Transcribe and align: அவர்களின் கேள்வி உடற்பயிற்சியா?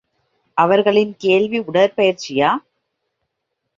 அவர்களின் 0.57 1.13
கேள்வி 1.17 1.59
உடற்பயிற்சியா? 1.59 2.49